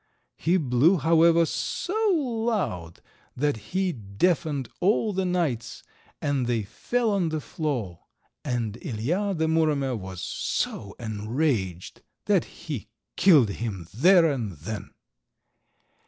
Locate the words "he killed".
12.45-13.49